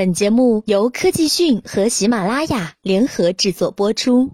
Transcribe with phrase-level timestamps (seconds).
[0.00, 4.30] 本节目由科技讯和喜马拉雅联合制作播出。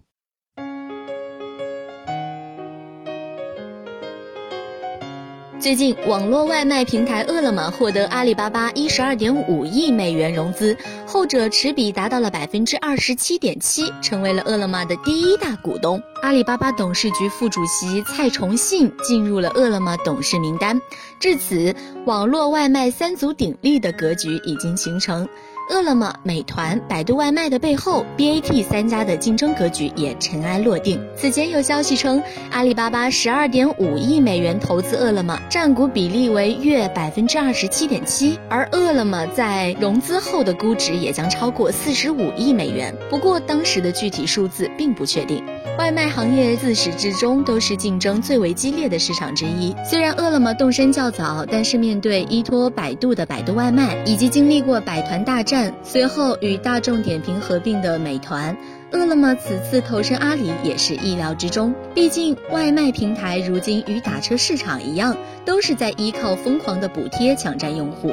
[5.58, 16.01] 最近，网络外卖平台饿了么获得阿里巴巴一十二点五亿美元融资，后者持比达到了百分之二十七点七，成为了饿了么的第一大股东。
[16.23, 20.80] 阿里巴巴董事局副主席蔡崇信进入了饿了么董事名单。
[21.19, 21.75] 至此，
[22.05, 25.29] 网络外卖三足鼎立的格局已经形成。
[25.69, 31.01] 饿了么、美团、百度外卖的背后，BAT 三家的竞争格局也尘埃落定。
[31.16, 42.95] 此前有消息称，阿里巴巴十二点五亿美元投资饿了么，占股比例为约百分之二十七点七，而饿了么在融资后的估值也将超过四十五亿美元。
[43.11, 45.42] 不过，当时的具体数字并不确定。
[45.79, 49.75] 外卖行业自始至终都是竞争最为激烈的市场之一。
[49.84, 58.57] 虽然饿了么动身较早，但是面对依托百度的百度外卖，以及经历过百团大战，随后与大众点评合并的美团，
[58.91, 61.75] 饿了么此次投身阿里也是意料之中。
[61.95, 68.12] 毕竟外卖平台如今与打车市场一样，都是在依靠疯狂的补贴抢占用户。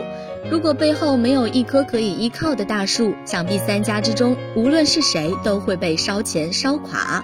[0.52, 7.24] 如果背后没有一棵可以依靠的大树，想必三家之中无论是谁都会被烧钱烧垮。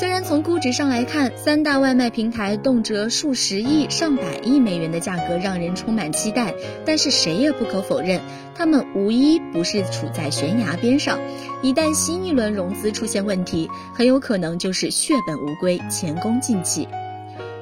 [0.00, 6.54] 虽然从估值上来看，三大外卖平台动辄数十亿、上百亿美元的价格让人充满期待，
[6.86, 8.18] 但是谁也不可否认，
[8.54, 11.18] 他们无一不是处在悬崖边上。
[11.60, 16.88] 一旦新一轮融资出现问题，很有可能就是血本无归、前功尽弃。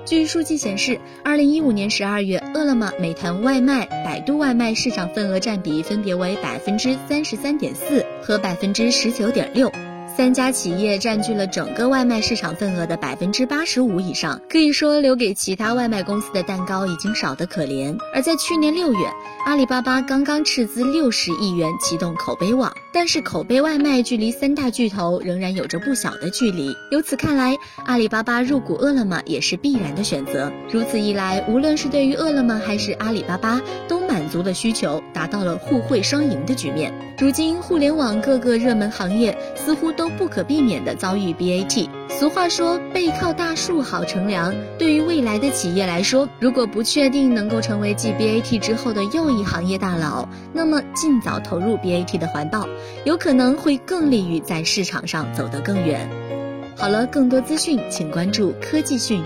[0.05, 9.73] 据数据显示，二零一五年十二月，饿了么、美团外卖、百度外卖市场份额占比分别为百分之三十三点四和百分之十九点六。
[10.19, 17.97] 三家企业占据了整个外卖市场份额的百分之八十五以上，可以说留给其他外卖公司的蛋糕已经少得可怜。
[18.13, 18.99] 而在去年六月，
[19.47, 26.75] 阿里巴巴刚刚斥资六十亿元启动口碑网，但是口碑外卖距离三大巨头仍然有着不小的距离。
[26.91, 30.51] 由此看来，阿里巴巴入股饿了么也是必然的选择。
[30.69, 36.93] 如此一来，无论是对于饿了么还是阿里巴巴，都满足了需求，达到了互惠双赢的局面。
[37.17, 41.89] 如今，互联网各个热门行业似乎都不可避免地遭遇 BAT。
[42.09, 52.67] 俗话说“背靠大树好乘凉”，对于未来的企业来说，如果不确定能够成为继 BAT 之后的又一行业大佬，那么尽早投入 BAT 的怀抱，
[53.05, 56.11] 有可能会更利于在市场上走得更远。
[56.77, 59.23] 好了，更多资讯请关注科技讯。